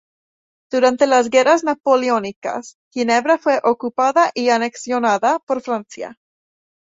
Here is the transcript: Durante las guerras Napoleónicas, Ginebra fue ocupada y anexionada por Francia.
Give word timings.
Durante 0.71 1.05
las 1.05 1.29
guerras 1.29 1.63
Napoleónicas, 1.63 2.79
Ginebra 2.89 3.37
fue 3.37 3.59
ocupada 3.63 4.31
y 4.33 4.49
anexionada 4.49 5.37
por 5.37 5.61
Francia. 5.61 6.17